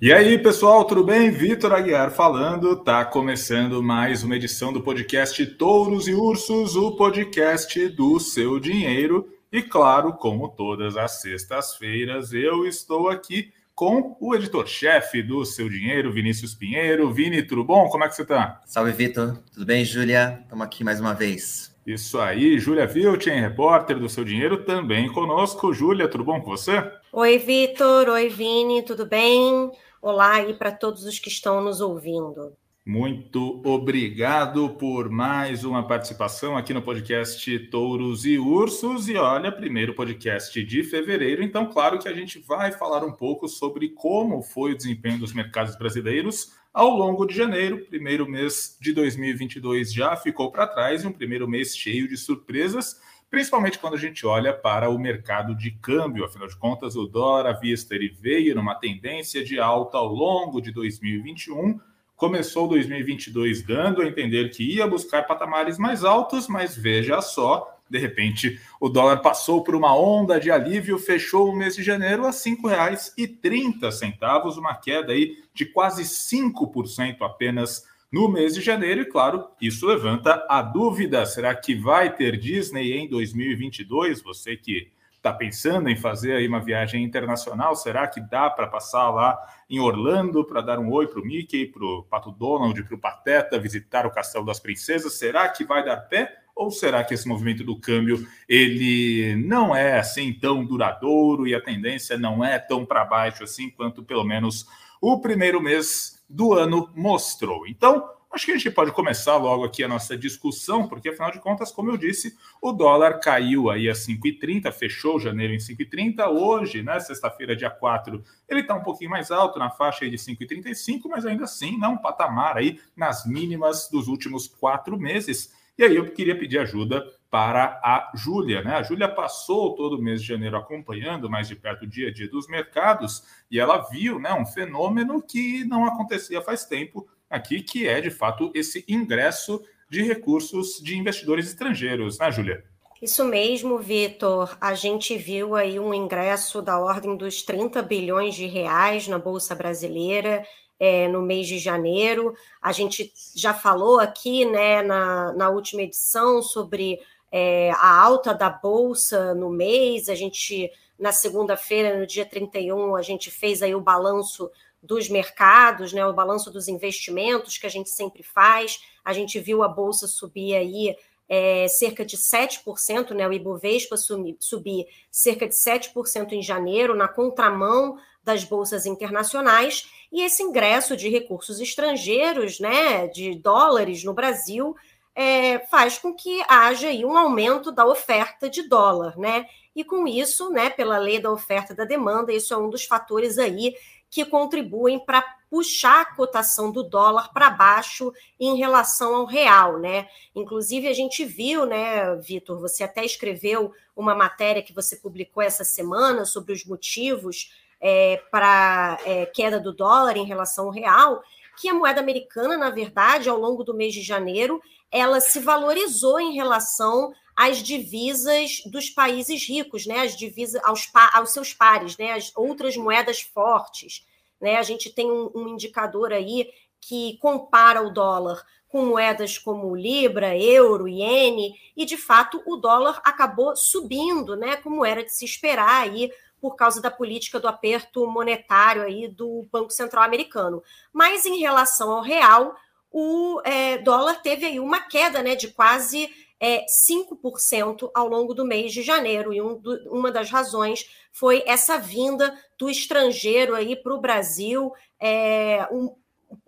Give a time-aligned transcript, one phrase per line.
[0.00, 1.28] E aí, pessoal, tudo bem?
[1.28, 2.76] Vitor Aguiar falando.
[2.76, 9.28] Tá começando mais uma edição do podcast Touros e Ursos, o podcast do seu dinheiro.
[9.50, 16.12] E claro, como todas as sextas-feiras, eu estou aqui com o editor-chefe do Seu Dinheiro,
[16.12, 17.12] Vinícius Pinheiro.
[17.12, 17.88] Vini, tudo bom?
[17.88, 18.60] Como é que você está?
[18.66, 19.38] Salve, Vitor.
[19.52, 20.38] Tudo bem, Júlia?
[20.44, 21.74] Estamos aqui mais uma vez.
[21.84, 25.72] Isso aí, Júlia Vilchen, repórter do Seu Dinheiro, também conosco.
[25.72, 26.84] Júlia, tudo bom com você?
[27.12, 28.08] Oi, Vitor.
[28.10, 29.72] Oi, Vini, tudo bem?
[30.00, 32.56] Olá aí para todos os que estão nos ouvindo.
[32.86, 39.08] Muito obrigado por mais uma participação aqui no podcast Touros e Ursos.
[39.08, 43.48] E olha, primeiro podcast de fevereiro, então, claro que a gente vai falar um pouco
[43.48, 47.84] sobre como foi o desempenho dos mercados brasileiros ao longo de janeiro.
[47.86, 53.78] Primeiro mês de 2022 já ficou para trás um primeiro mês cheio de surpresas, principalmente
[53.78, 56.24] quando a gente olha para o mercado de câmbio.
[56.24, 60.60] Afinal de contas, o dólar à vista ele veio numa tendência de alta ao longo
[60.60, 61.78] de 2021.
[62.16, 67.98] Começou 2022 dando a entender que ia buscar patamares mais altos, mas veja só, de
[67.98, 72.30] repente, o dólar passou por uma onda de alívio, fechou o mês de janeiro a
[72.30, 79.02] R$ 5,30, uma queda aí de quase 5% apenas no mês de janeiro.
[79.02, 84.22] E claro, isso levanta a dúvida: será que vai ter Disney em 2022?
[84.22, 89.10] Você que está pensando em fazer aí uma viagem internacional, será que dá para passar
[89.10, 89.36] lá
[89.68, 92.98] em Orlando para dar um oi para o Mickey, para o Pato Donald, para o
[92.98, 95.14] Pateta, visitar o Castelo das Princesas?
[95.14, 96.34] Será que vai dar pé?
[96.54, 101.60] Ou será que esse movimento do câmbio ele não é assim tão duradouro e a
[101.60, 104.66] tendência não é tão para baixo assim quanto pelo menos
[105.00, 107.66] o primeiro mês do ano mostrou?
[107.66, 111.40] Então, acho que a gente pode começar logo aqui a nossa discussão, porque afinal de
[111.40, 116.28] contas, como eu disse, o dólar caiu aí a 5,30, fechou janeiro em 5,30.
[116.28, 120.18] Hoje, né, sexta-feira, dia 4, ele está um pouquinho mais alto, na faixa aí de
[120.18, 125.52] 5,35, mas ainda assim, não, um patamar aí nas mínimas dos últimos quatro meses.
[125.78, 128.76] E aí eu queria pedir ajuda para a Júlia, né?
[128.76, 132.12] A Júlia passou todo o mês de janeiro acompanhando mais de perto o dia a
[132.12, 137.62] dia dos mercados e ela viu, né, um fenômeno que não acontecia faz tempo aqui,
[137.62, 142.64] que é de fato esse ingresso de recursos de investidores estrangeiros, né, Júlia?
[143.00, 144.56] Isso mesmo, Vitor.
[144.60, 149.54] A gente viu aí um ingresso da ordem dos 30 bilhões de reais na Bolsa
[149.54, 150.44] Brasileira
[150.80, 152.34] é, no mês de janeiro.
[152.60, 156.98] A gente já falou aqui né, na, na última edição sobre
[157.30, 160.08] é, a alta da Bolsa no mês.
[160.08, 164.50] A gente, na segunda-feira, no dia 31, a gente fez aí o balanço
[164.82, 168.78] dos mercados, né, o balanço dos investimentos que a gente sempre faz.
[169.04, 170.96] A gente viu a Bolsa subir aí
[171.28, 177.08] é, cerca de 7%, né, o Ibovespa subir, subir cerca de 7% em janeiro, na
[177.08, 184.74] contramão das bolsas internacionais, e esse ingresso de recursos estrangeiros, né, de dólares no Brasil,
[185.20, 189.48] é, faz com que haja aí um aumento da oferta de dólar, né?
[189.74, 192.84] E com isso, né, pela lei da oferta e da demanda, isso é um dos
[192.84, 193.74] fatores aí
[194.08, 200.08] que contribuem para puxar a cotação do dólar para baixo em relação ao real, né?
[200.36, 205.64] Inclusive a gente viu, né, Vitor, você até escreveu uma matéria que você publicou essa
[205.64, 211.22] semana sobre os motivos é, para é, queda do dólar em relação ao real,
[211.58, 216.20] que a moeda americana, na verdade, ao longo do mês de janeiro, ela se valorizou
[216.20, 220.00] em relação às divisas dos países ricos, né?
[220.00, 222.12] As divisas aos, aos seus pares, né?
[222.12, 224.06] As outras moedas fortes.
[224.40, 224.56] Né?
[224.56, 226.48] A gente tem um, um indicador aí
[226.80, 233.00] que compara o dólar com moedas como Libra, Euro, Iene, e de fato o dólar
[233.02, 234.56] acabou subindo, né?
[234.56, 239.46] Como era de se esperar aí por causa da política do aperto monetário aí do
[239.50, 240.62] Banco Central americano.
[240.92, 242.54] Mas em relação ao real,
[242.90, 246.08] o é, dólar teve aí uma queda né, de quase
[246.40, 249.32] é, 5% ao longo do mês de janeiro.
[249.32, 254.72] E um do, uma das razões foi essa vinda do estrangeiro aí para o Brasil,
[255.00, 255.94] é, um,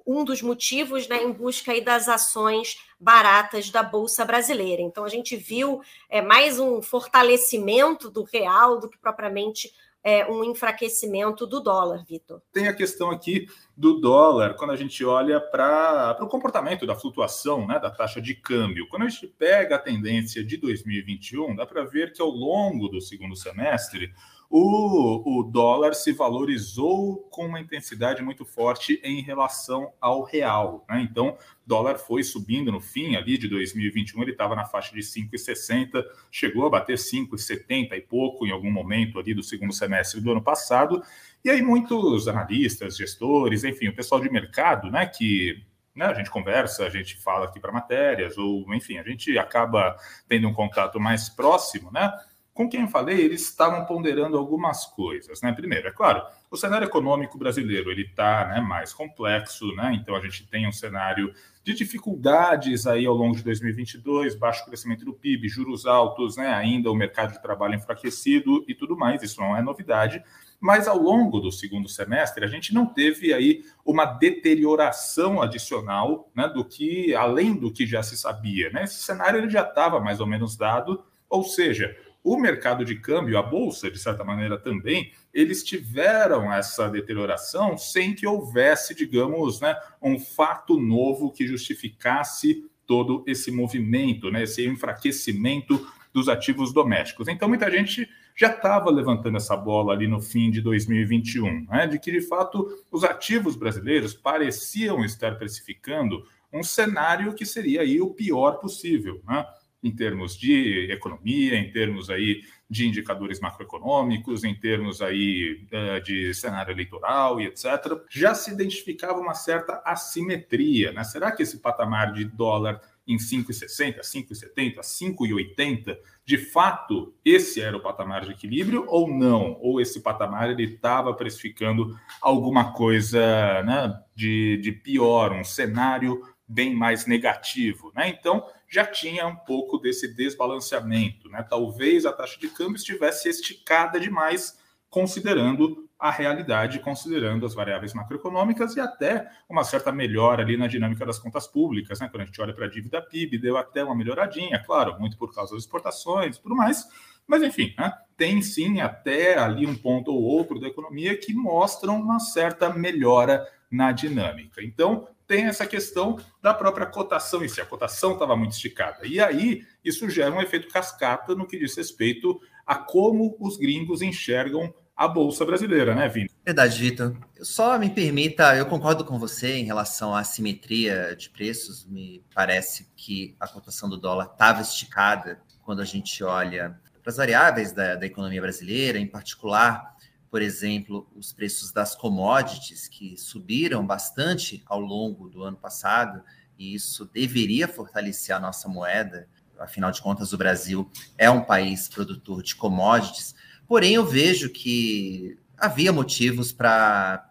[0.06, 4.82] um dos motivos né, em busca aí das ações baratas da Bolsa Brasileira.
[4.82, 9.73] Então, a gente viu é, mais um fortalecimento do real do que propriamente
[10.03, 12.41] é, um enfraquecimento do dólar, Vitor.
[12.53, 13.47] Tem a questão aqui
[13.81, 18.35] do dólar, quando a gente olha para o comportamento da flutuação né, da taxa de
[18.35, 18.87] câmbio.
[18.91, 23.00] Quando a gente pega a tendência de 2021, dá para ver que ao longo do
[23.00, 24.12] segundo semestre,
[24.50, 30.85] o, o dólar se valorizou com uma intensidade muito forte em relação ao real.
[30.87, 31.06] Né?
[31.09, 36.05] Então, dólar foi subindo no fim ali de 2021, ele estava na faixa de 5,60,
[36.32, 40.43] chegou a bater 5,70 e pouco em algum momento ali do segundo semestre do ano
[40.43, 41.00] passado.
[41.45, 45.65] E aí muitos analistas, gestores, enfim, o pessoal de mercado, né, que
[45.95, 49.97] né, a gente conversa, a gente fala aqui para matérias, ou enfim, a gente acaba
[50.29, 52.13] tendo um contato mais próximo, né?
[52.61, 55.41] com quem falei, eles estavam ponderando algumas coisas.
[55.41, 55.51] Né?
[55.51, 59.93] Primeiro, é claro, o cenário econômico brasileiro ele está né, mais complexo, né?
[59.95, 61.33] então a gente tem um cenário
[61.65, 66.49] de dificuldades aí ao longo de 2022, baixo crescimento do PIB, juros altos, né?
[66.49, 70.23] ainda o mercado de trabalho enfraquecido e tudo mais, isso não é novidade.
[70.61, 76.47] Mas ao longo do segundo semestre, a gente não teve aí uma deterioração adicional né,
[76.49, 78.69] do que, além do que já se sabia.
[78.71, 78.85] Né?
[78.85, 83.39] Esse cenário ele já estava mais ou menos dado, ou seja, o mercado de câmbio,
[83.39, 89.75] a bolsa, de certa maneira também, eles tiveram essa deterioração sem que houvesse, digamos, né,
[90.03, 97.29] um fato novo que justificasse todo esse movimento, né, esse enfraquecimento dos ativos domésticos.
[97.29, 98.06] Então, muita gente
[98.37, 102.67] já estava levantando essa bola ali no fim de 2021, né, de que, de fato,
[102.91, 106.23] os ativos brasileiros pareciam estar precificando
[106.53, 109.47] um cenário que seria aí o pior possível, né?
[109.82, 116.35] em termos de economia, em termos aí de indicadores macroeconômicos, em termos aí uh, de
[116.35, 117.67] cenário eleitoral e etc.,
[118.11, 120.93] já se identificava uma certa assimetria.
[120.93, 121.03] Né?
[121.03, 127.82] Será que esse patamar de dólar em 5,60, 5,70, 5,80, de fato, esse era o
[127.82, 129.58] patamar de equilíbrio ou não?
[129.61, 136.75] Ou esse patamar ele estava precificando alguma coisa né, de, de pior, um cenário bem
[136.75, 137.91] mais negativo?
[137.97, 138.08] Né?
[138.08, 141.29] Então, já tinha um pouco desse desbalanceamento.
[141.29, 141.43] Né?
[141.43, 144.60] Talvez a taxa de câmbio estivesse esticada demais,
[144.91, 151.05] considerando a realidade, considerando as variáveis macroeconômicas e até uma certa melhora ali na dinâmica
[151.05, 152.01] das contas públicas.
[152.01, 152.09] Né?
[152.09, 155.35] Quando a gente olha para a dívida PIB, deu até uma melhoradinha, claro, muito por
[155.35, 156.89] causa das exportações e tudo mais.
[157.27, 157.93] Mas, enfim, né?
[158.17, 163.47] tem sim até ali um ponto ou outro da economia que mostram uma certa melhora
[163.71, 164.63] na dinâmica.
[164.65, 167.61] Então, tem essa questão da própria cotação em si.
[167.61, 169.07] A cotação estava muito esticada.
[169.07, 174.03] E aí, isso gera um efeito cascata no que diz respeito a como os gringos
[174.03, 176.29] enxergam a Bolsa Brasileira, né, Vini?
[176.45, 177.17] Verdade, Vitor.
[177.41, 181.87] Só me permita, eu concordo com você em relação à simetria de preços.
[181.87, 187.17] Me parece que a cotação do dólar estava esticada quando a gente olha para as
[187.17, 189.97] variáveis da, da economia brasileira, em particular
[190.31, 196.23] por exemplo, os preços das commodities, que subiram bastante ao longo do ano passado,
[196.56, 199.29] e isso deveria fortalecer a nossa moeda.
[199.61, 203.35] Afinal de contas, o Brasil é um país produtor de commodities.
[203.69, 207.27] Porém, eu vejo que havia motivos para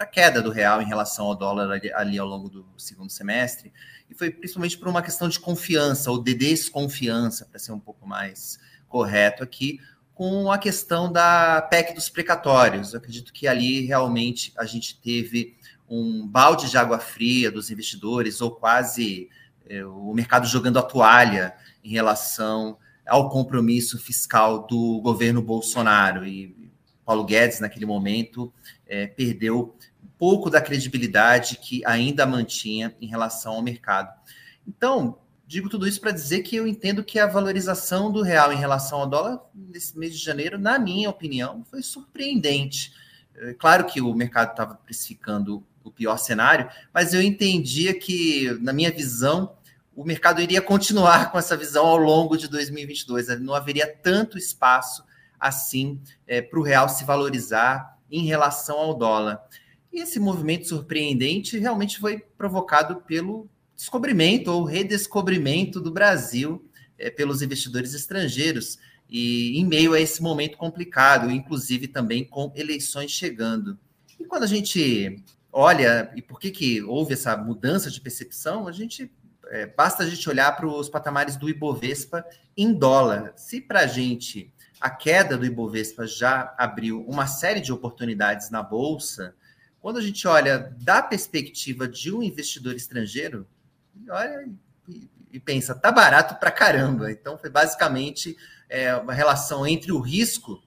[0.00, 3.70] a queda do real em relação ao dólar ali, ali, ao longo do segundo semestre,
[4.08, 8.06] e foi principalmente por uma questão de confiança, ou de desconfiança, para ser um pouco
[8.06, 8.58] mais
[8.88, 9.80] correto aqui,
[10.14, 12.94] com a questão da PEC dos precatórios.
[12.94, 15.56] Eu acredito que ali realmente a gente teve
[15.88, 19.28] um balde de água fria dos investidores, ou quase
[19.86, 26.26] o mercado jogando a toalha em relação ao compromisso fiscal do governo Bolsonaro.
[26.26, 26.70] E
[27.04, 28.52] Paulo Guedes, naquele momento,
[28.86, 34.12] é, perdeu um pouco da credibilidade que ainda mantinha em relação ao mercado.
[34.66, 38.56] Então, digo tudo isso para dizer que eu entendo que a valorização do real em
[38.56, 42.92] relação ao dólar nesse mês de janeiro, na minha opinião, foi surpreendente.
[43.36, 48.72] É claro que o mercado estava precificando o pior cenário, mas eu entendia que, na
[48.72, 49.54] minha visão,
[49.94, 53.40] o mercado iria continuar com essa visão ao longo de 2022.
[53.40, 55.04] Não haveria tanto espaço
[55.38, 59.40] assim é, para o real se valorizar em relação ao dólar.
[59.92, 66.64] E esse movimento surpreendente realmente foi provocado pelo descobrimento ou redescobrimento do Brasil
[66.98, 73.10] é, pelos investidores estrangeiros e em meio a esse momento complicado, inclusive também com eleições
[73.10, 73.78] chegando.
[74.18, 75.22] E quando a gente
[75.54, 79.10] olha e por que, que houve essa mudança de percepção, a gente
[79.46, 82.24] é, basta a gente olhar para os patamares do Ibovespa
[82.56, 83.32] em dólar.
[83.36, 88.62] Se para a gente a queda do Ibovespa já abriu uma série de oportunidades na
[88.62, 89.34] bolsa,
[89.80, 93.46] quando a gente olha da perspectiva de um investidor estrangeiro,
[94.10, 94.48] olha
[94.88, 97.12] e, e pensa, tá barato para caramba.
[97.12, 98.36] Então, foi basicamente
[98.68, 100.62] é, uma relação entre o risco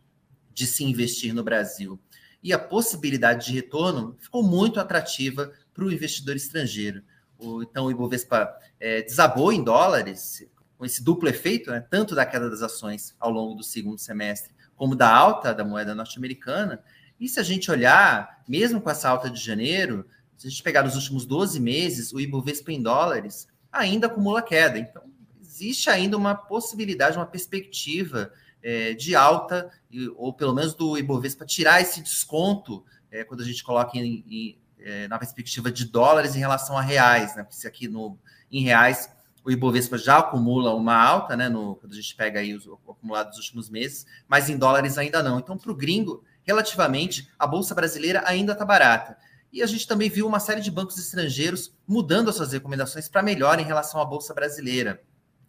[0.53, 1.99] de se investir no Brasil
[2.47, 7.03] e a possibilidade de retorno ficou muito atrativa para o investidor estrangeiro.
[7.37, 8.49] O, então, o Ibovespa
[8.79, 13.31] é, desabou em dólares, com esse duplo efeito, né, tanto da queda das ações ao
[13.31, 16.81] longo do segundo semestre, como da alta da moeda norte-americana.
[17.19, 20.85] E se a gente olhar, mesmo com essa alta de janeiro, se a gente pegar
[20.85, 24.79] os últimos 12 meses, o Ibovespa em dólares ainda acumula queda.
[24.79, 25.03] Então,
[25.41, 28.31] existe ainda uma possibilidade, uma perspectiva
[28.67, 29.71] é, de alta,
[30.17, 34.59] ou pelo menos do Ibovespa tirar esse desconto é, quando a gente coloca em, em,
[34.77, 37.43] é, na perspectiva de dólares em relação a reais, né?
[37.43, 38.19] Porque se aqui no,
[38.51, 39.09] em reais
[39.41, 41.47] o Ibovespa já acumula uma alta, né?
[41.47, 44.97] No, quando a gente pega aí os, o acumulado dos últimos meses, mas em dólares
[44.97, 45.39] ainda não.
[45.39, 49.17] Então, para o gringo, relativamente, a Bolsa Brasileira ainda está barata.
[49.53, 53.23] E a gente também viu uma série de bancos estrangeiros mudando as suas recomendações para
[53.23, 55.01] melhor em relação à Bolsa Brasileira,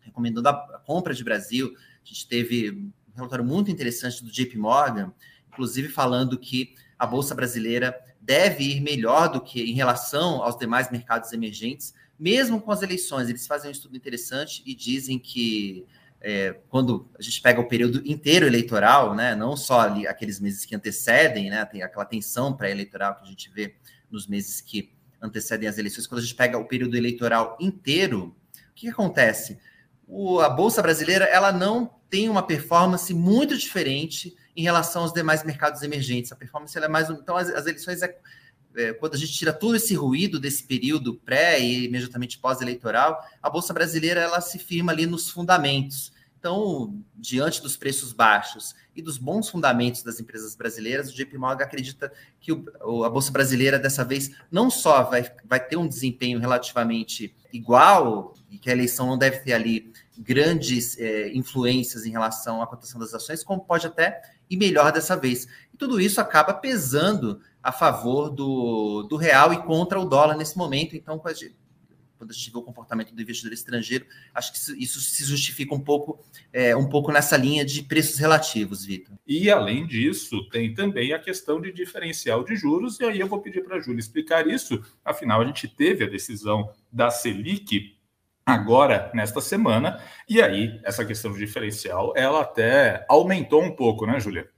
[0.02, 1.74] recomendando a compra de Brasil.
[1.76, 5.12] A gente teve relatório muito interessante do JP Morgan,
[5.48, 10.90] inclusive falando que a Bolsa Brasileira deve ir melhor do que em relação aos demais
[10.90, 13.28] mercados emergentes, mesmo com as eleições.
[13.28, 15.86] Eles fazem um estudo interessante e dizem que
[16.20, 20.64] é, quando a gente pega o período inteiro eleitoral, né, não só ali aqueles meses
[20.64, 23.76] que antecedem, né, tem aquela tensão pré-eleitoral que a gente vê
[24.10, 28.36] nos meses que antecedem as eleições, quando a gente pega o período eleitoral inteiro,
[28.70, 29.58] o que, que acontece?
[30.08, 35.44] O, a Bolsa Brasileira ela não tem uma performance muito diferente em relação aos demais
[35.44, 36.32] mercados emergentes.
[36.32, 37.10] A performance é mais.
[37.10, 38.16] Então, as, as eleições é,
[38.74, 43.50] é, quando a gente tira todo esse ruído desse período pré e imediatamente pós-eleitoral, a
[43.50, 46.12] Bolsa Brasileira ela se firma ali nos fundamentos.
[46.38, 51.64] Então, diante dos preços baixos e dos bons fundamentos das empresas brasileiras, o JP Morgan
[51.64, 56.38] acredita que o, a Bolsa Brasileira, dessa vez, não só vai, vai ter um desempenho
[56.38, 62.62] relativamente igual, e que a eleição não deve ter ali grandes é, influências em relação
[62.62, 65.48] à cotação das ações, como pode até ir melhor dessa vez.
[65.74, 70.56] E tudo isso acaba pesando a favor do, do real e contra o dólar nesse
[70.56, 70.94] momento.
[70.94, 71.18] Então,
[72.18, 75.80] quando a gente vê o comportamento do investidor estrangeiro, acho que isso se justifica um
[75.80, 76.22] pouco,
[76.52, 79.16] é, um pouco nessa linha de preços relativos, Vitor.
[79.26, 83.40] E além disso, tem também a questão de diferencial de juros, e aí eu vou
[83.40, 84.82] pedir para a Júlia explicar isso.
[85.04, 87.96] Afinal, a gente teve a decisão da Selic
[88.44, 94.18] agora nesta semana, e aí essa questão de diferencial ela até aumentou um pouco, né,
[94.18, 94.48] Júlia?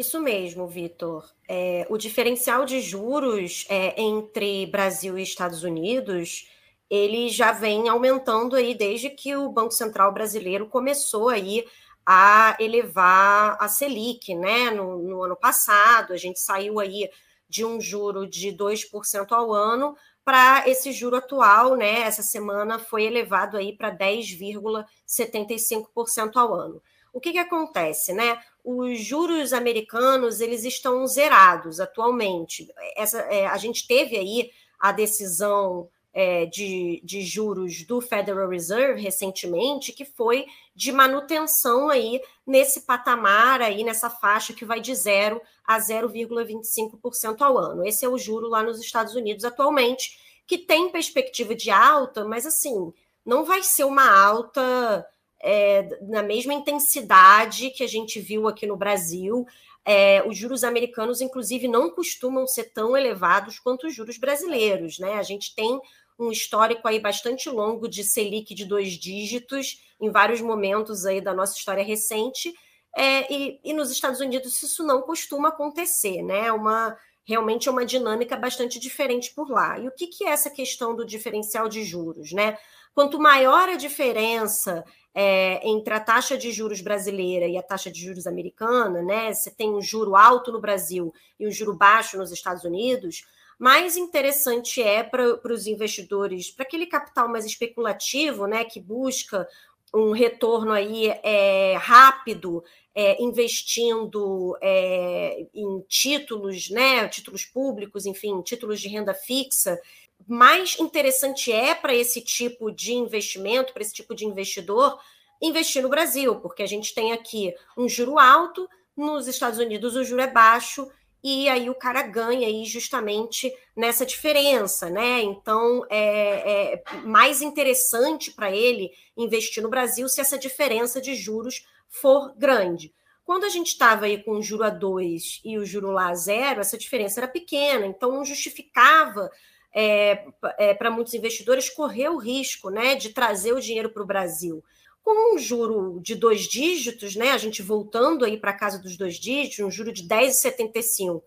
[0.00, 1.30] Isso mesmo, Vitor.
[1.46, 6.48] É, o diferencial de juros é, entre Brasil e Estados Unidos
[6.90, 11.64] ele já vem aumentando aí desde que o Banco Central brasileiro começou aí
[12.04, 14.70] a elevar a Selic, né?
[14.70, 17.08] No, no ano passado, a gente saiu aí
[17.48, 22.00] de um juro de 2% ao ano para esse juro atual, né?
[22.00, 26.82] Essa semana foi elevado aí para 10,75% ao ano.
[27.12, 28.40] O que, que acontece, né?
[28.64, 32.68] Os juros americanos eles estão zerados atualmente.
[32.96, 39.00] Essa, é, a gente teve aí a decisão é, de, de juros do Federal Reserve
[39.00, 45.40] recentemente, que foi de manutenção aí nesse patamar aí, nessa faixa que vai de 0
[45.64, 47.86] a 0,25% ao ano.
[47.86, 52.44] Esse é o juro lá nos Estados Unidos atualmente, que tem perspectiva de alta, mas
[52.44, 52.92] assim,
[53.24, 55.06] não vai ser uma alta
[55.40, 59.46] é, na mesma intensidade que a gente viu aqui no Brasil.
[59.84, 65.14] É, os juros americanos, inclusive, não costumam ser tão elevados quanto os juros brasileiros, né?
[65.14, 65.80] A gente tem
[66.24, 71.34] um histórico aí bastante longo de Selic de dois dígitos em vários momentos aí da
[71.34, 72.52] nossa história recente.
[72.96, 76.50] É, e, e, nos Estados Unidos isso não costuma acontecer, né?
[76.52, 79.78] Uma realmente é uma dinâmica bastante diferente por lá.
[79.78, 82.58] E o que, que é essa questão do diferencial de juros, né?
[82.92, 84.84] Quanto maior a diferença
[85.14, 89.32] é, entre a taxa de juros brasileira e a taxa de juros americana, né?
[89.32, 93.22] Você tem um juro alto no Brasil e um juro baixo nos Estados Unidos
[93.60, 99.46] mais interessante é para os investidores, para aquele capital mais especulativo, né, que busca
[99.92, 102.64] um retorno aí é, rápido,
[102.94, 109.78] é, investindo é, em títulos, né, títulos públicos, enfim, títulos de renda fixa,
[110.26, 114.98] mais interessante é para esse tipo de investimento, para esse tipo de investidor,
[115.42, 120.04] investir no Brasil, porque a gente tem aqui um juro alto, nos Estados Unidos o
[120.04, 120.90] juro é baixo,
[121.22, 125.20] e aí o cara ganha aí justamente nessa diferença, né?
[125.22, 131.66] Então é, é mais interessante para ele investir no Brasil se essa diferença de juros
[131.88, 132.92] for grande.
[133.24, 136.14] Quando a gente estava aí com o juro a 2 e o juro lá a
[136.14, 139.30] zero, essa diferença era pequena, então não justificava
[139.72, 140.24] é,
[140.58, 144.64] é, para muitos investidores correr o risco né, de trazer o dinheiro para o Brasil
[145.02, 147.30] com um juro de dois dígitos, né?
[147.30, 151.22] A gente voltando aí para a casa dos dois dígitos, um juro de 10,75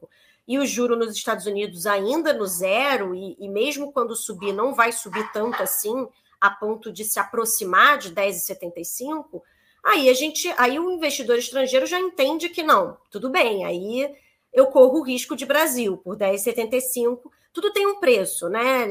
[0.48, 4.74] e o juro nos Estados Unidos ainda no zero, e, e, mesmo quando subir, não
[4.74, 6.08] vai subir tanto assim,
[6.40, 9.42] a ponto de se aproximar de 10,75,
[9.84, 14.10] Aí a gente, aí o investidor estrangeiro já entende que não, tudo bem, aí
[14.54, 17.20] eu corro o risco de Brasil por 10,75.
[17.52, 18.88] Tudo tem um preço, né?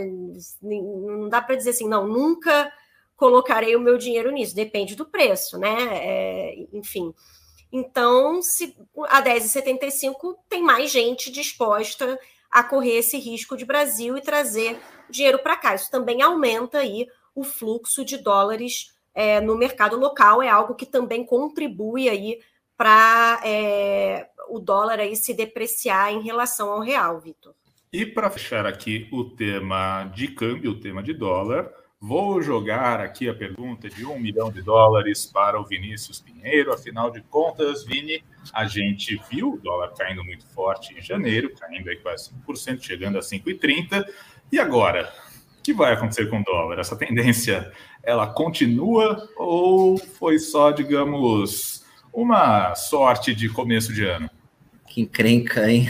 [0.60, 2.70] Não dá para dizer assim, não, nunca
[3.22, 5.76] colocarei o meu dinheiro nisso, depende do preço, né?
[5.92, 7.14] É, enfim.
[7.70, 8.76] Então, se
[9.06, 12.18] a 10,75 tem mais gente disposta
[12.50, 14.76] a correr esse risco de Brasil e trazer
[15.08, 15.72] dinheiro para cá.
[15.72, 20.84] Isso também aumenta aí o fluxo de dólares é, no mercado local, é algo que
[20.84, 22.40] também contribui aí
[22.76, 27.54] para é, o dólar aí se depreciar em relação ao real, Vitor.
[27.92, 31.72] E para fechar aqui o tema de câmbio, o tema de dólar,
[32.04, 36.72] Vou jogar aqui a pergunta de um milhão de dólares para o Vinícius Pinheiro.
[36.72, 41.88] Afinal de contas, Vini, a gente viu o dólar caindo muito forte em janeiro, caindo
[41.88, 44.04] aí quase 5%, chegando a 5,30.
[44.50, 45.12] E agora?
[45.60, 46.80] O que vai acontecer com o dólar?
[46.80, 54.28] Essa tendência, ela continua ou foi só, digamos, uma sorte de começo de ano?
[54.88, 55.88] Que encrenca, hein?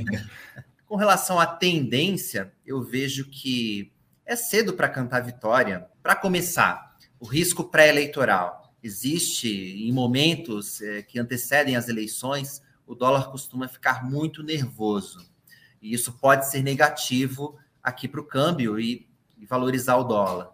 [0.86, 3.90] com relação à tendência, eu vejo que
[4.30, 5.88] é cedo para cantar vitória.
[6.00, 13.32] Para começar, o risco pré-eleitoral existe em momentos é, que antecedem as eleições, o dólar
[13.32, 15.28] costuma ficar muito nervoso.
[15.82, 20.52] E isso pode ser negativo aqui para o câmbio e, e valorizar o dólar.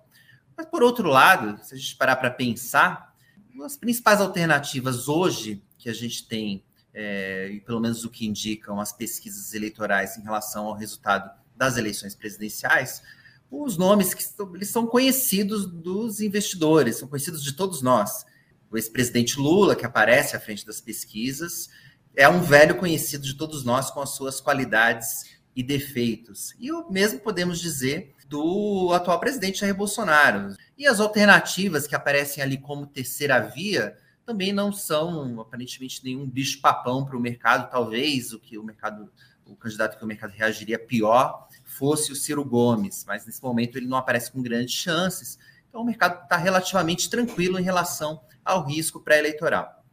[0.56, 3.14] Mas, por outro lado, se a gente parar para pensar,
[3.62, 6.64] as principais alternativas hoje que a gente tem,
[6.94, 11.76] é, e pelo menos o que indicam as pesquisas eleitorais em relação ao resultado das
[11.76, 13.02] eleições presidenciais,
[13.50, 14.24] os nomes que
[14.54, 18.24] eles são conhecidos dos investidores, são conhecidos de todos nós.
[18.70, 21.68] O ex-presidente Lula, que aparece à frente das pesquisas,
[22.14, 26.54] é um velho conhecido de todos nós com as suas qualidades e defeitos.
[26.58, 30.56] E o mesmo podemos dizer do atual presidente Jair Bolsonaro.
[30.76, 37.04] E as alternativas que aparecem ali como terceira via também não são aparentemente nenhum bicho-papão
[37.04, 39.08] para o mercado, talvez o que o mercado,
[39.46, 43.86] o candidato que o mercado reagiria pior fosse o Ciro Gomes, mas nesse momento ele
[43.86, 45.38] não aparece com grandes chances.
[45.68, 49.84] Então o mercado está relativamente tranquilo em relação ao risco pré-eleitoral.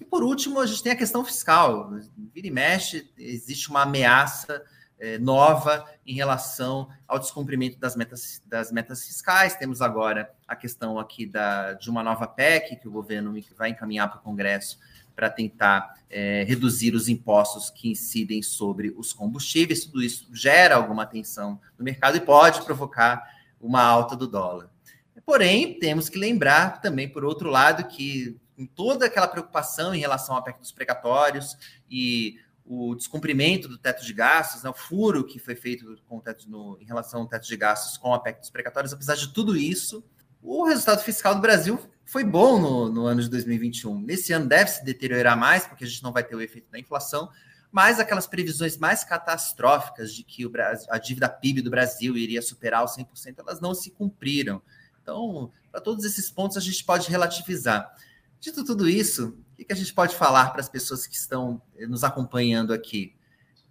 [0.00, 1.90] E por último, a gente tem a questão fiscal.
[2.32, 4.62] Vira e mexe, existe uma ameaça
[4.98, 9.56] é, nova em relação ao descumprimento das metas, das metas fiscais.
[9.56, 14.08] Temos agora a questão aqui da, de uma nova PEC que o governo vai encaminhar
[14.08, 14.78] para o Congresso
[15.16, 19.86] para tentar é, reduzir os impostos que incidem sobre os combustíveis.
[19.86, 23.24] Tudo isso gera alguma tensão no mercado e pode provocar
[23.60, 24.70] uma alta do dólar.
[25.24, 30.36] Porém, temos que lembrar também, por outro lado, que com toda aquela preocupação em relação
[30.36, 31.56] ao PEC dos precatórios
[31.90, 36.48] e o descumprimento do teto de gastos, né, o furo que foi feito com teto
[36.48, 39.56] no, em relação ao teto de gastos com a PEC dos precatórios, apesar de tudo
[39.56, 40.04] isso,
[40.42, 44.00] o resultado fiscal do Brasil foi bom no, no ano de 2021.
[44.00, 46.78] Nesse ano deve se deteriorar mais, porque a gente não vai ter o efeito da
[46.78, 47.28] inflação,
[47.70, 52.40] mas aquelas previsões mais catastróficas de que o Brasil, a dívida PIB do Brasil iria
[52.40, 54.62] superar os 100%, elas não se cumpriram.
[55.02, 57.92] Então, para todos esses pontos, a gente pode relativizar.
[58.40, 62.04] Dito tudo isso, o que a gente pode falar para as pessoas que estão nos
[62.04, 63.16] acompanhando aqui?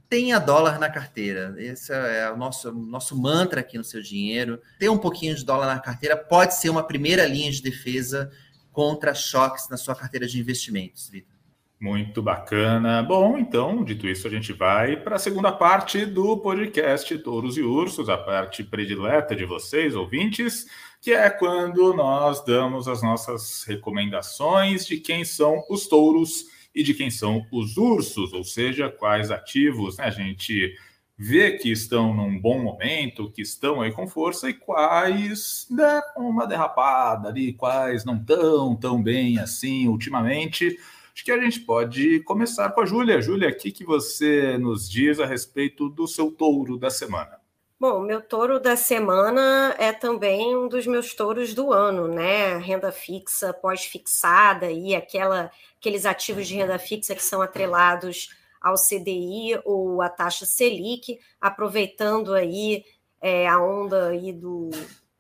[0.10, 1.56] Tenha dólar na carteira.
[1.58, 4.62] Esse é o nosso, nosso mantra aqui no seu dinheiro.
[4.80, 8.32] Ter um pouquinho de dólar na carteira pode ser uma primeira linha de defesa
[8.72, 11.36] contra choques na sua carteira de investimentos, Vitor.
[11.80, 13.04] Muito bacana.
[13.04, 17.62] Bom, então, dito isso, a gente vai para a segunda parte do podcast Touros e
[17.62, 20.66] Ursos, a parte predileta de vocês, ouvintes,
[21.02, 26.94] que é quando nós damos as nossas recomendações de quem são os touros e de
[26.94, 30.76] quem são os ursos, ou seja, quais ativos né, a gente
[31.18, 36.46] vê que estão num bom momento, que estão aí com força e quais né, uma
[36.46, 40.78] derrapada ali, quais não tão tão bem assim ultimamente.
[41.14, 43.22] Acho que a gente pode começar com a Júlia.
[43.22, 47.45] Júlia, o que, que você nos diz a respeito do seu touro da semana?
[47.78, 52.58] Bom, meu touro da semana é também um dos meus touros do ano, né?
[52.58, 58.30] Renda fixa, pós-fixada e aquela, aqueles ativos de renda fixa que são atrelados
[58.62, 62.86] ao CDI ou à taxa Selic, aproveitando aí
[63.22, 64.70] é, a onda aí do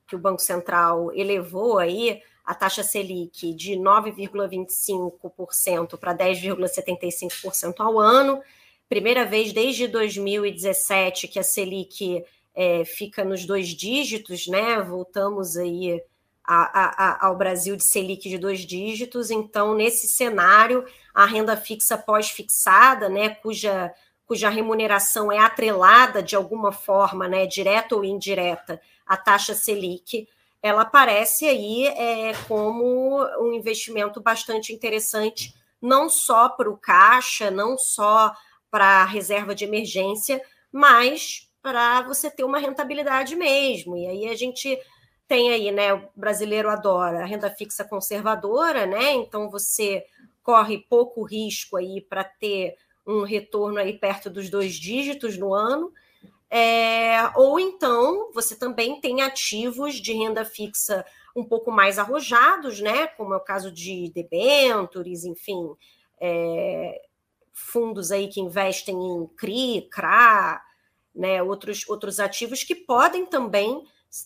[0.08, 8.42] que o Banco Central elevou aí a taxa Selic de 9,25% para 10,75% ao ano.
[8.88, 12.24] Primeira vez desde 2017 que a Selic
[12.56, 14.82] é, fica nos dois dígitos, né?
[14.82, 16.02] Voltamos aí
[16.48, 19.30] a, a, ao Brasil de Selic de dois dígitos.
[19.30, 23.94] Então, nesse cenário, a renda fixa pós-fixada, né, cuja,
[24.26, 30.28] cuja remuneração é atrelada de alguma forma, né, direta ou indireta, à taxa Selic,
[30.62, 37.78] ela aparece aí é, como um investimento bastante interessante, não só para o caixa, não
[37.78, 38.34] só
[38.72, 40.42] para a reserva de emergência,
[40.72, 43.98] mas para você ter uma rentabilidade mesmo.
[43.98, 44.80] E aí a gente
[45.28, 45.96] tem aí, né?
[45.96, 49.14] O brasileiro adora a renda fixa conservadora, né?
[49.14, 50.06] Então você
[50.44, 55.92] corre pouco risco aí para ter um retorno aí perto dos dois dígitos no ano.
[56.52, 61.04] É, ou então você também tem ativos de renda fixa
[61.36, 63.08] um pouco mais arrojados, né?
[63.08, 65.76] Como é o caso de debentures, enfim,
[66.22, 67.02] é,
[67.52, 70.62] fundos aí que investem em CRI, CRA,
[71.16, 71.42] né?
[71.42, 73.84] Outros, outros ativos que podem também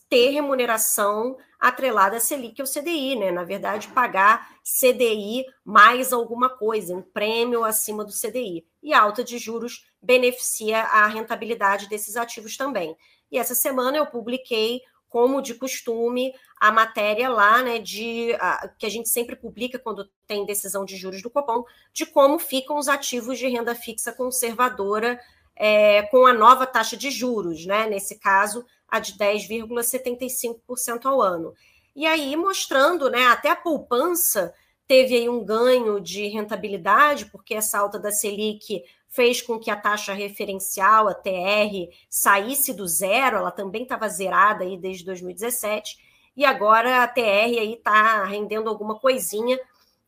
[0.10, 3.32] ter remuneração atrelada a Selic ou CDI, né?
[3.32, 8.66] Na verdade, pagar CDI mais alguma coisa, um prêmio acima do CDI.
[8.82, 12.96] E a alta de juros beneficia a rentabilidade desses ativos também.
[13.32, 18.86] E essa semana eu publiquei, como de costume, a matéria lá, né, de a, que
[18.86, 22.88] a gente sempre publica quando tem decisão de juros do Copom, de como ficam os
[22.88, 25.20] ativos de renda fixa conservadora
[25.60, 27.86] é, com a nova taxa de juros, né?
[27.86, 31.54] Nesse caso, a de 10,75% ao ano.
[31.96, 34.54] E aí mostrando, né, até a poupança
[34.88, 39.76] teve aí um ganho de rentabilidade, porque essa alta da Selic fez com que a
[39.76, 45.98] taxa referencial, a TR, saísse do zero, ela também estava zerada aí desde 2017,
[46.36, 47.22] e agora a TR
[47.60, 49.60] aí está rendendo alguma coisinha,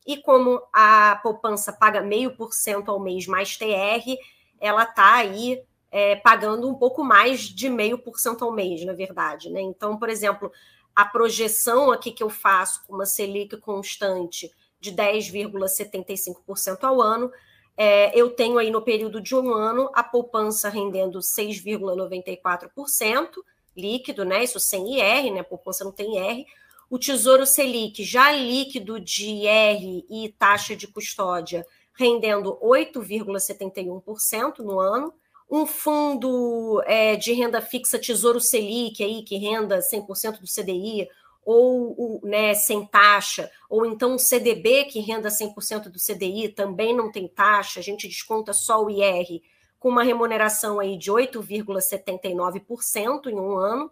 [0.04, 4.16] e como a poupança paga meio por cento ao mês mais TR,
[4.62, 8.92] ela está aí é, pagando um pouco mais de meio por cento ao mês, na
[8.92, 9.50] verdade.
[9.50, 9.60] Né?
[9.60, 10.52] Então, por exemplo,
[10.94, 14.48] a projeção aqui que eu faço com uma Selic constante
[14.80, 17.32] de 10,75% ao ano,
[17.76, 23.42] é, eu tenho aí no período de um ano a poupança rendendo 6,94%
[23.76, 24.44] líquido, né?
[24.44, 25.42] Isso sem IR, né?
[25.42, 26.46] Poupança não tem IR.
[26.90, 35.12] O Tesouro Selic, já líquido de IR e taxa de custódia, rendendo 8,71% no ano.
[35.50, 41.08] Um fundo é, de renda fixa Tesouro Selic aí que renda 100% do CDI
[41.44, 47.10] ou né, sem taxa, ou então um CDB que renda 100% do CDI, também não
[47.10, 49.42] tem taxa, a gente desconta só o IR,
[49.78, 53.90] com uma remuneração aí de 8,79% em um ano,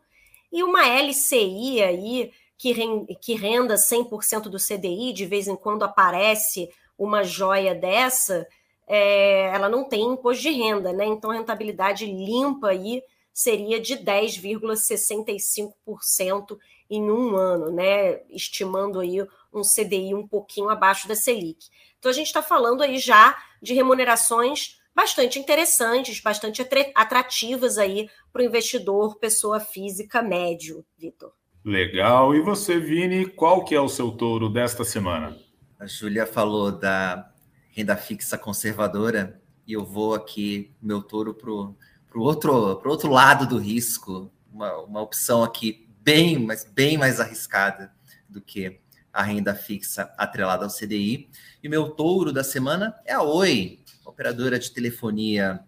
[0.53, 2.73] e uma LCI aí que,
[3.35, 8.47] renda 100% do CDI, de vez em quando aparece uma joia dessa,
[8.87, 11.07] é, ela não tem imposto de renda, né?
[11.07, 16.59] Então rentabilidade limpa aí seria de 10,65%
[16.91, 18.21] em um ano, né?
[18.29, 21.69] Estimando aí um CDI um pouquinho abaixo da Selic.
[21.99, 26.61] Então a gente está falando aí já de remunerações bastante interessantes, bastante
[26.95, 31.33] atrativas aí para o investidor, pessoa física médio, Vitor.
[31.65, 32.35] Legal.
[32.35, 35.35] E você, Vini, qual que é o seu touro desta semana?
[35.81, 37.33] A Júlia falou da
[37.71, 41.75] renda fixa conservadora, e eu vou aqui, meu touro, para o
[42.17, 47.91] outro, pro outro lado do risco, uma, uma opção aqui bem, mas bem mais arriscada
[48.29, 48.79] do que
[49.11, 51.31] a renda fixa atrelada ao CDI.
[51.63, 55.65] E meu touro da semana é a Oi, a operadora de telefonia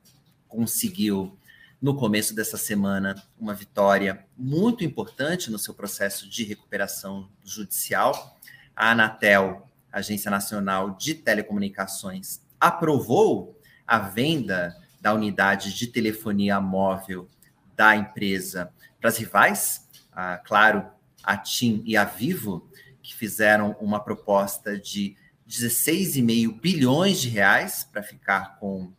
[0.47, 1.39] conseguiu
[1.81, 8.39] no começo dessa semana uma vitória muito importante no seu processo de recuperação judicial.
[8.77, 17.29] A Anatel Agência Nacional de Telecomunicações, aprovou a venda da unidade de telefonia móvel
[17.77, 20.87] da empresa para as rivais, a Claro,
[21.23, 22.69] a TIM e a Vivo,
[23.03, 25.17] que fizeram uma proposta de
[25.49, 28.93] 16,5 bilhões de reais para ficar com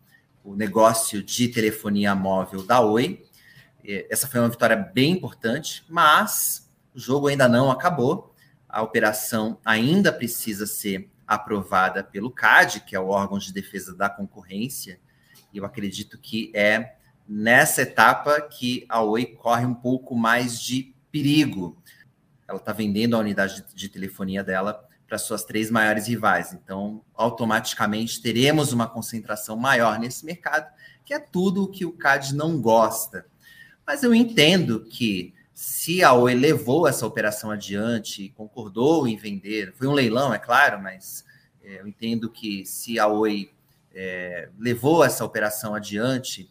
[0.44, 3.26] o negócio de telefonia móvel da Oi.
[4.10, 8.33] Essa foi uma vitória bem importante, mas o jogo ainda não acabou
[8.74, 14.10] a operação ainda precisa ser aprovada pelo CAD, que é o órgão de defesa da
[14.10, 15.00] concorrência,
[15.54, 16.96] e eu acredito que é
[17.30, 21.78] nessa etapa que a Oi corre um pouco mais de perigo.
[22.48, 26.52] Ela está vendendo a unidade de telefonia dela para suas três maiores rivais.
[26.52, 30.68] Então, automaticamente teremos uma concentração maior nesse mercado,
[31.06, 33.28] que é tudo o que o CAD não gosta.
[33.86, 39.88] Mas eu entendo que se a Oi levou essa operação adiante, concordou em vender, foi
[39.88, 41.24] um leilão, é claro, mas
[41.64, 43.52] é, eu entendo que se a Oi
[43.94, 46.50] é, levou essa operação adiante,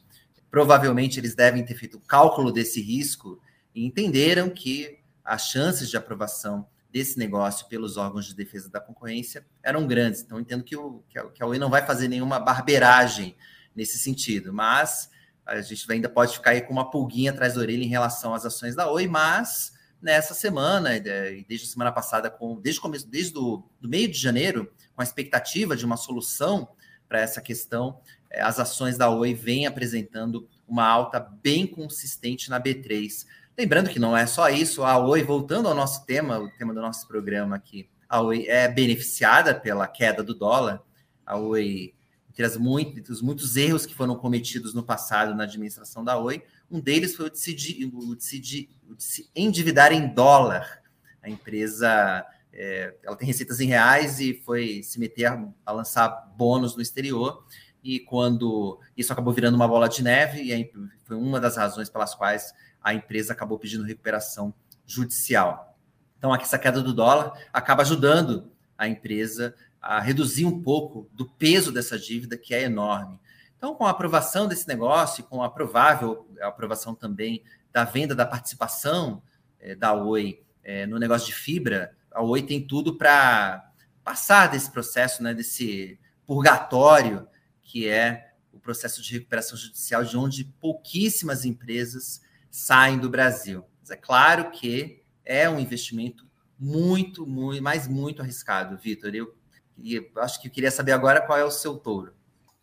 [0.51, 3.41] provavelmente eles devem ter feito o cálculo desse risco
[3.75, 9.45] e entenderam que as chances de aprovação desse negócio pelos órgãos de defesa da concorrência
[9.63, 10.21] eram grandes.
[10.21, 13.35] Então, entendo que, o, que a Oi não vai fazer nenhuma barberagem
[13.75, 15.11] nesse sentido, mas
[15.47, 18.45] a gente ainda pode ficar aí com uma pulguinha atrás da orelha em relação às
[18.45, 23.39] ações da Oi, mas nessa semana, desde a semana passada, com, desde o começo, desde
[23.39, 26.69] o do meio de janeiro, com a expectativa de uma solução
[27.09, 28.01] para essa questão,
[28.31, 33.27] é, as ações da Oi vêm apresentando uma alta bem consistente na B3.
[33.57, 36.81] Lembrando que não é só isso, a Oi, voltando ao nosso tema, o tema do
[36.81, 40.83] nosso programa aqui, a Oi é beneficiada pela queda do dólar.
[41.25, 41.95] A Oi,
[42.33, 46.19] entre, as muito, entre os muitos erros que foram cometidos no passado na administração da
[46.19, 47.53] Oi, um deles foi o de se,
[47.85, 50.83] o de se, o de se endividar em dólar.
[51.23, 56.09] A empresa é, ela tem receitas em reais e foi se meter a, a, lançar
[56.35, 57.45] bônus no exterior.
[57.85, 60.73] E quando isso acabou virando uma bola de neve, e
[61.05, 64.55] foi uma das razões pelas quais a empresa acabou pedindo recuperação
[64.87, 65.77] judicial.
[66.17, 71.29] Então, aqui essa queda do dólar acaba ajudando a empresa a reduzir um pouco do
[71.29, 73.19] peso dessa dívida, que é enorme.
[73.57, 77.43] Então, com a aprovação desse negócio, com a provável aprovação também
[77.73, 79.23] da venda da participação
[79.59, 83.71] é, da Oi é, no negócio de fibra, a Oi tem tudo para
[84.05, 87.27] passar desse processo, né, desse purgatório
[87.63, 93.65] que é o processo de recuperação judicial, de onde pouquíssimas empresas saem do Brasil.
[93.81, 96.27] Mas é claro que é um investimento
[96.59, 99.15] muito, muito, mas muito arriscado, Vitor.
[99.15, 99.35] Eu,
[99.83, 102.13] eu acho que eu queria saber agora qual é o seu touro.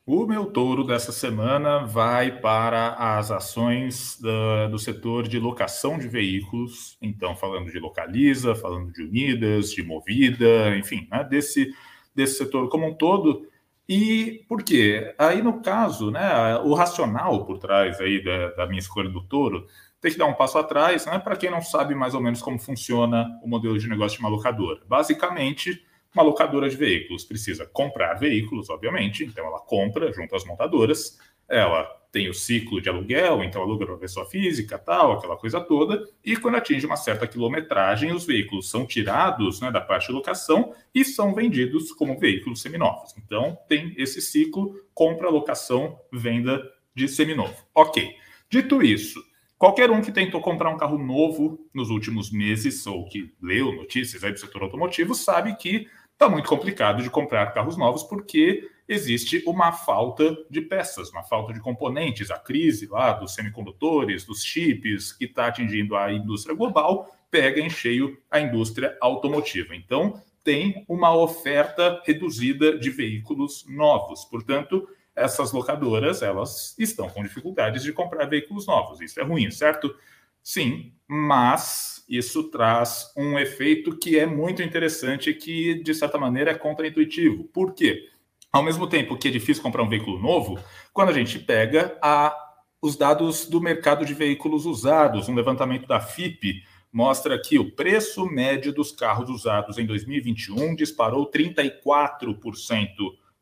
[0.06, 6.08] O meu touro dessa semana vai para as ações da, do setor de locação de
[6.08, 6.98] veículos.
[7.00, 11.72] Então, falando de Localiza, falando de Unidas, de Movida, enfim, né, desse,
[12.16, 13.48] desse setor como um todo.
[13.88, 15.14] E por quê?
[15.16, 19.68] Aí, no caso, né, o racional por trás aí da, da minha escolha do touro
[20.02, 21.20] tem que dar um passo atrás, né?
[21.20, 24.30] Para quem não sabe mais ou menos como funciona o modelo de negócio de uma
[24.30, 24.82] locadora.
[24.88, 31.20] Basicamente, uma locadora de veículos precisa comprar veículos, obviamente, então ela compra junto às montadoras,
[31.48, 36.04] ela tem o ciclo de aluguel, então aluga para pessoa física, tal, aquela coisa toda,
[36.26, 40.74] e quando atinge uma certa quilometragem, os veículos são tirados né, da parte de locação
[40.94, 43.14] e são vendidos como veículos seminovos.
[43.18, 46.62] Então tem esse ciclo, compra, locação, venda
[46.96, 47.56] de seminovo.
[47.76, 48.16] Ok.
[48.50, 49.24] Dito isso,
[49.60, 54.24] Qualquer um que tentou comprar um carro novo nos últimos meses ou que leu notícias
[54.24, 55.86] aí do setor automotivo sabe que
[56.20, 61.54] está muito complicado de comprar carros novos porque existe uma falta de peças, uma falta
[61.54, 62.30] de componentes.
[62.30, 67.70] A crise lá dos semicondutores, dos chips, que está atingindo a indústria global, pega em
[67.70, 69.74] cheio a indústria automotiva.
[69.74, 74.26] Então, tem uma oferta reduzida de veículos novos.
[74.26, 79.00] Portanto, essas locadoras elas estão com dificuldades de comprar veículos novos.
[79.00, 79.96] Isso é ruim, certo?
[80.44, 86.56] Sim, mas isso traz um efeito que é muito interessante que, de certa maneira, é
[86.56, 87.44] contraintuitivo.
[87.46, 88.10] Por quê?
[88.52, 90.60] Ao mesmo tempo que é difícil comprar um veículo novo,
[90.92, 92.36] quando a gente pega a,
[92.82, 98.26] os dados do mercado de veículos usados, um levantamento da FIP mostra que o preço
[98.26, 102.88] médio dos carros usados em 2021 disparou 34%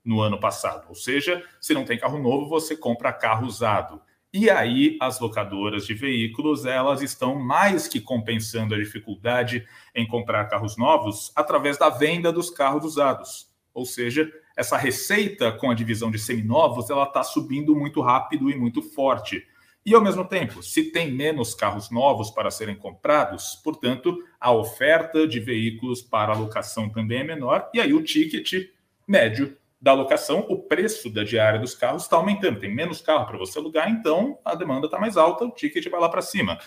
[0.03, 0.87] no ano passado.
[0.89, 4.01] Ou seja, se não tem carro novo, você compra carro usado.
[4.39, 10.45] E aí as locadoras de veículos, elas estão mais que compensando a dificuldade em comprar
[10.45, 13.47] carros novos através da venda dos carros usados.
[13.73, 18.55] Ou seja, essa receita com a divisão de seminovos, ela está subindo muito rápido e
[18.55, 19.43] muito forte.
[19.83, 25.27] E ao mesmo tempo, se tem menos carros novos para serem comprados, portanto, a oferta
[25.27, 28.69] de veículos para alocação também é menor, e aí o ticket
[29.07, 32.59] médio da locação, o preço da diária dos carros está aumentando.
[32.59, 35.99] Tem menos carro para você alugar, então a demanda está mais alta, o ticket vai
[35.99, 36.57] lá para cima.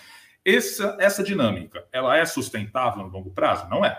[0.44, 3.68] Essa, essa dinâmica, ela é sustentável no longo prazo?
[3.68, 3.98] Não é.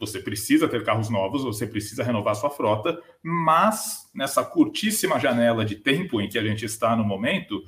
[0.00, 5.76] Você precisa ter carros novos, você precisa renovar sua frota, mas nessa curtíssima janela de
[5.76, 7.62] tempo em que a gente está no momento,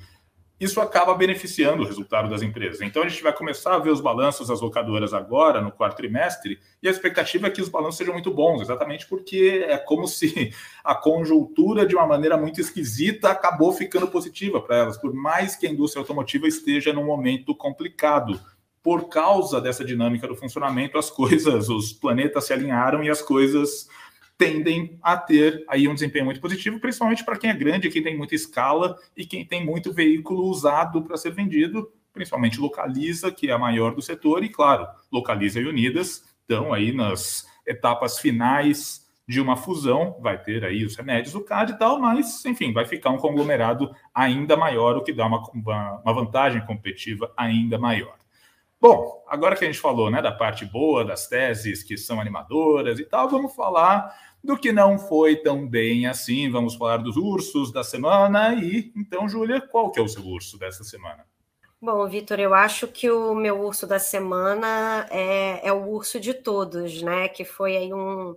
[0.62, 2.81] isso acaba beneficiando o resultado das empresas.
[2.81, 6.57] Então a gente vai começar a ver os balanços das locadoras agora, no quarto trimestre,
[6.81, 10.55] e a expectativa é que os balanços sejam muito bons, exatamente porque é como se
[10.85, 15.66] a conjuntura, de uma maneira muito esquisita, acabou ficando positiva para elas, por mais que
[15.66, 18.40] a indústria automotiva esteja num momento complicado.
[18.85, 23.88] Por causa dessa dinâmica do funcionamento, as coisas, os planetas se alinharam e as coisas
[24.37, 28.16] tendem a ter aí um desempenho muito positivo, principalmente para quem é grande, quem tem
[28.16, 33.53] muita escala e quem tem muito veículo usado para ser vendido, principalmente Localiza, que é
[33.53, 39.40] a maior do setor, e claro, Localiza e Unidas estão aí nas etapas finais de
[39.40, 43.11] uma fusão, vai ter aí os remédios do CAD e tal, mas, enfim, vai ficar
[43.11, 45.40] um conglomerado ainda maior, o que dá uma,
[46.05, 48.16] uma vantagem competitiva ainda maior.
[48.83, 52.99] Bom, agora que a gente falou né, da parte boa das teses que são animadoras
[52.99, 56.51] e tal, vamos falar do que não foi tão bem assim.
[56.51, 58.57] Vamos falar dos ursos da semana.
[58.57, 61.25] E então, Júlia, qual que é o seu urso dessa semana?
[61.81, 66.35] Bom, Vitor, eu acho que o meu urso da semana é, é o urso de
[66.35, 67.29] todos, né?
[67.29, 68.35] Que foi aí um,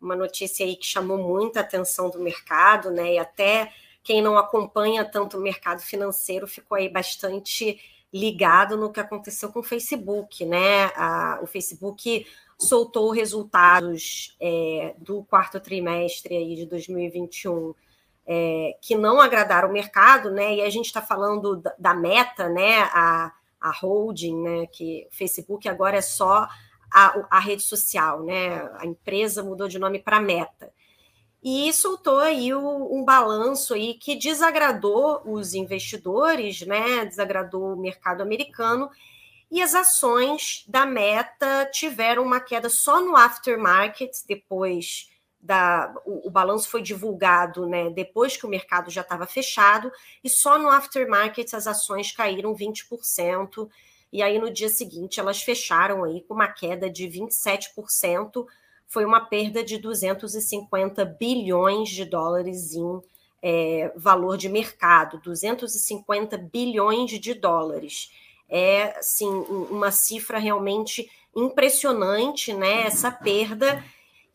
[0.00, 3.14] uma notícia aí que chamou muita atenção do mercado, né?
[3.14, 3.72] E até
[4.04, 7.80] quem não acompanha tanto o mercado financeiro ficou aí bastante
[8.12, 10.86] ligado no que aconteceu com o Facebook, né?
[10.94, 12.26] A, o Facebook
[12.58, 17.74] soltou resultados é, do quarto trimestre aí de 2021
[18.26, 20.56] é, que não agradaram o mercado, né?
[20.56, 22.82] E a gente está falando da, da, meta, né?
[22.92, 24.66] A, a holding, né?
[24.66, 26.46] Que o Facebook agora é só
[26.92, 28.70] a, a rede social, né?
[28.78, 30.70] A empresa mudou de nome para Meta
[31.42, 37.04] e soltou aí o, um balanço aí que desagradou os investidores, né?
[37.04, 38.88] Desagradou o mercado americano
[39.50, 46.30] e as ações da Meta tiveram uma queda só no aftermarket depois da o, o
[46.30, 47.90] balanço foi divulgado, né?
[47.90, 49.90] Depois que o mercado já estava fechado
[50.22, 53.68] e só no aftermarket as ações caíram 20%.
[54.12, 58.46] E aí no dia seguinte elas fecharam aí com uma queda de 27%
[58.92, 63.00] foi uma perda de 250 bilhões de dólares em
[63.42, 68.12] é, valor de mercado, 250 bilhões de dólares.
[68.50, 69.30] É, assim,
[69.70, 73.82] uma cifra realmente impressionante, né, essa perda.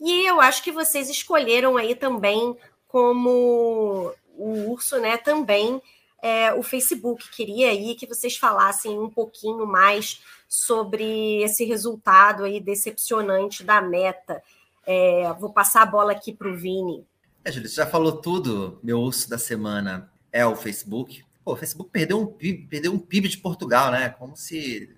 [0.02, 5.80] E eu acho que vocês escolheram aí também como o urso, né, também
[6.20, 7.30] é, o Facebook.
[7.30, 14.42] Queria aí que vocês falassem um pouquinho mais sobre esse resultado aí decepcionante da meta.
[14.86, 17.06] É, vou passar a bola aqui para o Vini.
[17.44, 18.80] É, Júlio, você já falou tudo.
[18.82, 21.24] Meu urso da semana é o Facebook.
[21.44, 24.10] Pô, o Facebook perdeu um PIB, perdeu um PIB de Portugal, né?
[24.10, 24.90] Como se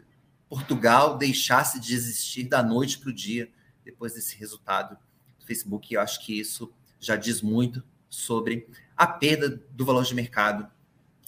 [0.48, 3.50] Portugal deixasse de existir da noite para o dia
[3.86, 4.98] depois desse resultado
[5.40, 5.94] do Facebook.
[5.94, 10.68] Eu acho que isso já diz muito sobre a perda do valor de mercado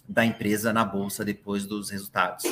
[0.08, 2.44] da empresa na bolsa depois dos resultados.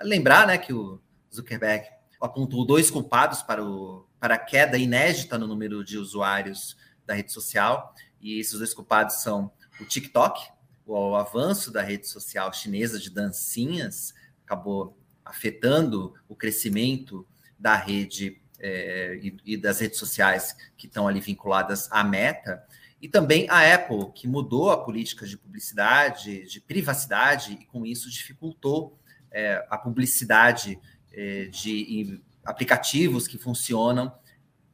[0.00, 1.00] Lembrar, né, que o
[1.34, 1.86] Zuckerberg
[2.20, 7.32] apontou dois culpados para, o, para a queda inédita no número de usuários da rede
[7.32, 10.50] social, e esses dois culpados são o TikTok,
[10.84, 14.14] o avanço da rede social chinesa de dancinhas
[14.44, 17.26] acabou afetando o crescimento
[17.58, 22.64] da rede é, e, e, das redes sociais que estão ali vinculadas à meta,
[23.00, 28.10] e também a Apple, que mudou a política de publicidade, de privacidade, e com isso
[28.10, 28.98] dificultou
[29.30, 30.80] é, a publicidade
[31.50, 34.12] de aplicativos que funcionam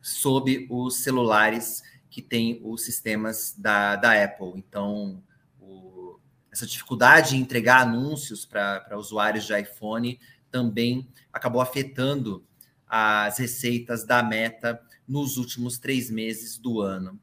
[0.00, 4.52] sob os celulares que têm os sistemas da, da Apple.
[4.54, 5.22] Então,
[5.58, 6.20] o,
[6.52, 12.46] essa dificuldade em entregar anúncios para usuários de iPhone também acabou afetando
[12.86, 17.18] as receitas da Meta nos últimos três meses do ano.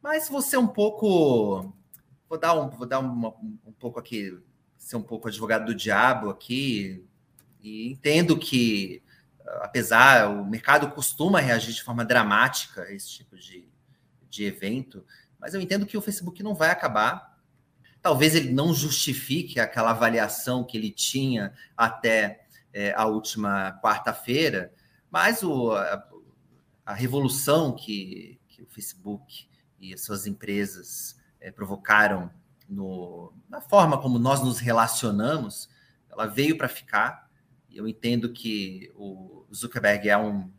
[0.00, 1.72] Mas você é um pouco.
[2.28, 3.34] Vou dar um, vou dar uma,
[3.66, 4.38] um pouco aqui,
[4.76, 7.04] ser um pouco advogado do diabo aqui,
[7.60, 9.02] e entendo que,
[9.60, 13.68] apesar, o mercado costuma reagir de forma dramática a esse tipo de,
[14.28, 15.04] de evento,
[15.38, 17.38] mas eu entendo que o Facebook não vai acabar.
[18.02, 24.72] Talvez ele não justifique aquela avaliação que ele tinha até é, a última quarta-feira,
[25.10, 26.08] mas o, a,
[26.86, 32.30] a, revolução que, que o Facebook e as suas empresas é, provocaram
[32.68, 35.70] no, na forma como nós nos relacionamos,
[36.10, 37.27] ela veio para ficar
[37.78, 40.50] eu entendo que o Zuckerberg é um,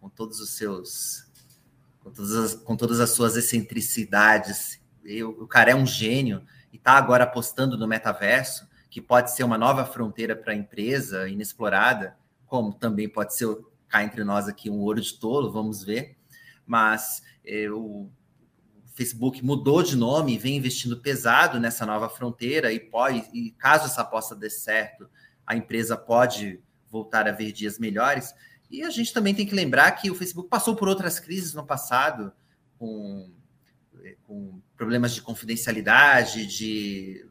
[0.00, 1.24] com todos os seus,
[2.00, 6.76] com todas as, com todas as suas excentricidades, eu, o cara é um gênio e
[6.76, 12.16] está agora apostando no metaverso, que pode ser uma nova fronteira para a empresa inexplorada,
[12.46, 13.46] como também pode ser
[13.86, 16.16] cá entre nós aqui um ouro de tolo, vamos ver.
[16.66, 18.10] Mas é, o
[18.92, 23.84] Facebook mudou de nome e vem investindo pesado nessa nova fronteira e pode, e caso
[23.86, 25.08] essa aposta dê certo,
[25.46, 28.34] a empresa pode voltar a ver dias melhores.
[28.70, 31.64] E a gente também tem que lembrar que o Facebook passou por outras crises no
[31.64, 32.32] passado,
[32.78, 33.30] com,
[34.24, 37.26] com problemas de confidencialidade, de,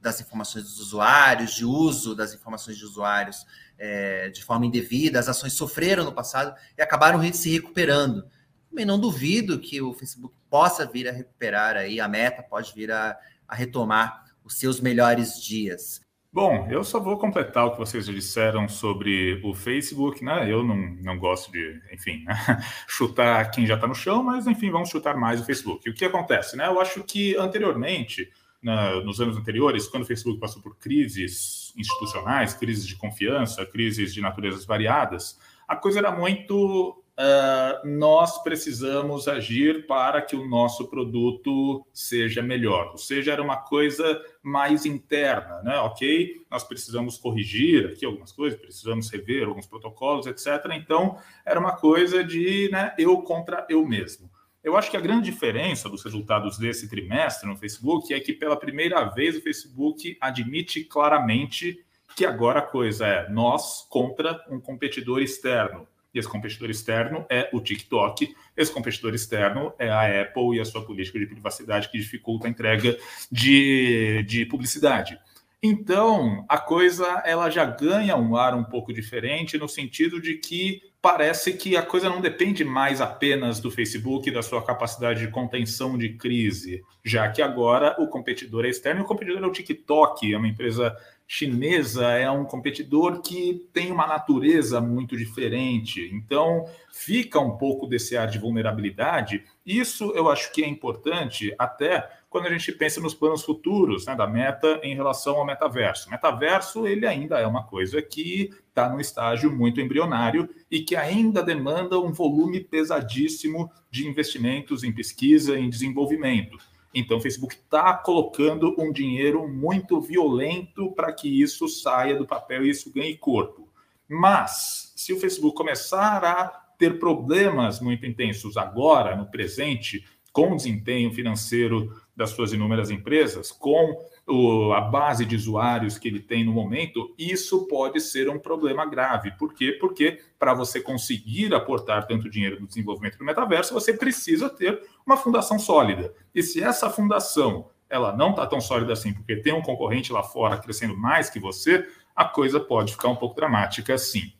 [0.00, 3.46] das informações dos usuários, de uso das informações de usuários
[3.78, 5.18] é, de forma indevida.
[5.18, 8.28] As ações sofreram no passado e acabaram se recuperando.
[8.68, 12.92] Também não duvido que o Facebook possa vir a recuperar aí, a meta pode vir
[12.92, 16.05] a, a retomar os seus melhores dias.
[16.36, 20.52] Bom, eu só vou completar o que vocês já disseram sobre o Facebook, né?
[20.52, 22.34] Eu não, não gosto de, enfim, né?
[22.86, 25.88] chutar quem já está no chão, mas enfim, vamos chutar mais o Facebook.
[25.88, 26.66] O que acontece, né?
[26.66, 28.30] Eu acho que anteriormente,
[28.60, 34.12] na, nos anos anteriores, quando o Facebook passou por crises institucionais, crises de confiança, crises
[34.12, 40.88] de naturezas variadas, a coisa era muito uh, nós precisamos agir para que o nosso
[40.88, 42.90] produto seja melhor.
[42.92, 45.76] Ou seja, era uma coisa mais interna, né?
[45.78, 50.46] Ok, nós precisamos corrigir aqui algumas coisas, precisamos rever alguns protocolos, etc.
[50.72, 54.30] Então, era uma coisa de né, eu contra eu mesmo.
[54.62, 58.56] Eu acho que a grande diferença dos resultados desse trimestre no Facebook é que, pela
[58.56, 61.84] primeira vez, o Facebook admite claramente
[62.16, 65.86] que agora a coisa é nós contra um competidor externo.
[66.16, 70.64] E esse competidor externo é o TikTok, esse competidor externo é a Apple e a
[70.64, 72.96] sua política de privacidade que dificulta a entrega
[73.30, 75.18] de, de publicidade.
[75.62, 80.80] Então, a coisa ela já ganha um ar um pouco diferente no sentido de que
[81.02, 85.98] parece que a coisa não depende mais apenas do Facebook da sua capacidade de contenção
[85.98, 90.32] de crise, já que agora o competidor é externo e o competidor é o TikTok,
[90.32, 90.96] é uma empresa
[91.26, 96.08] chinesa, é um competidor que tem uma natureza muito diferente.
[96.12, 99.44] Então, fica um pouco desse ar de vulnerabilidade.
[99.64, 104.14] Isso eu acho que é importante até quando a gente pensa nos planos futuros né,
[104.14, 106.08] da meta em relação ao metaverso.
[106.08, 110.94] O metaverso ele ainda é uma coisa que está no estágio muito embrionário e que
[110.94, 116.58] ainda demanda um volume pesadíssimo de investimentos em pesquisa e em desenvolvimento.
[116.98, 122.64] Então, o Facebook está colocando um dinheiro muito violento para que isso saia do papel
[122.64, 123.68] e isso ganhe corpo.
[124.08, 126.46] Mas, se o Facebook começar a
[126.78, 133.52] ter problemas muito intensos agora, no presente, com o desempenho financeiro das suas inúmeras empresas,
[133.52, 138.38] com o, a base de usuários que ele tem no momento, isso pode ser um
[138.38, 139.30] problema grave.
[139.32, 139.76] Por quê?
[139.80, 145.16] Porque para você conseguir aportar tanto dinheiro no desenvolvimento do metaverso, você precisa ter uma
[145.16, 146.12] fundação sólida.
[146.34, 150.22] E se essa fundação ela não está tão sólida assim, porque tem um concorrente lá
[150.22, 154.32] fora crescendo mais que você, a coisa pode ficar um pouco dramática assim.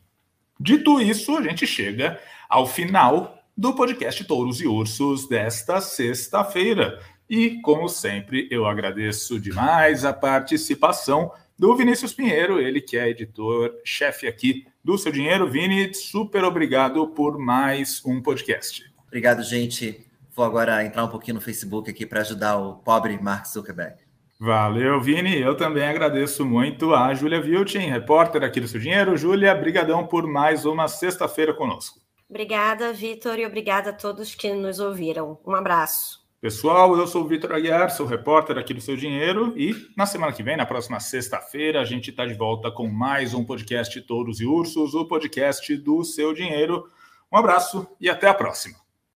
[0.59, 2.19] Dito isso, a gente chega
[2.49, 6.99] ao final do podcast Touros e Ursos desta sexta-feira.
[7.29, 14.27] E, como sempre, eu agradeço demais a participação do Vinícius Pinheiro, ele que é editor-chefe
[14.27, 15.49] aqui do Seu Dinheiro.
[15.49, 18.83] Vini, super obrigado por mais um podcast.
[19.07, 20.07] Obrigado, gente.
[20.35, 23.95] Vou agora entrar um pouquinho no Facebook aqui para ajudar o pobre Mark Zuckerberg.
[24.39, 25.35] Valeu, Vini.
[25.35, 29.17] Eu também agradeço muito a Júlia Viltin, repórter aqui do Seu Dinheiro.
[29.17, 31.99] Júlia, brigadão por mais uma sexta-feira conosco.
[32.29, 35.39] Obrigada, Vitor, e obrigada a todos que nos ouviram.
[35.43, 36.26] Um abraço.
[36.39, 40.31] Pessoal, eu sou o Vitor Aguiar, sou repórter aqui do Seu Dinheiro e na semana
[40.31, 44.39] que vem, na próxima sexta-feira, a gente está de volta com mais um podcast Touros
[44.39, 46.91] e Ursos, o podcast do Seu Dinheiro.
[47.31, 48.86] Um abraço e até a próxima.